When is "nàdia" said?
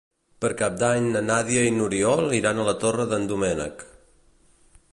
1.25-1.65